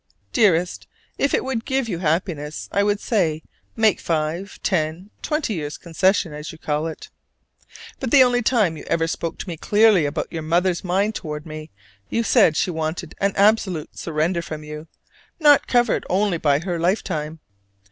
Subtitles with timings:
[0.33, 0.87] Dearest,
[1.19, 3.43] if it would give you happiness, I would say,
[3.75, 7.11] make five, ten, twenty years' "concession," as you call it.
[7.99, 11.45] But the only time you ever spoke to me clearly about your mother's mind toward
[11.45, 11.69] me,
[12.09, 14.87] you said she wanted an absolute surrender from you,
[15.39, 17.39] not covered only by her lifetime.